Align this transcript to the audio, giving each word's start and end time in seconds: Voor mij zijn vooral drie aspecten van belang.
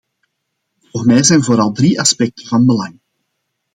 Voor 0.81 1.05
mij 1.05 1.23
zijn 1.23 1.43
vooral 1.43 1.71
drie 1.71 1.99
aspecten 1.99 2.47
van 2.47 2.65
belang. 2.65 2.99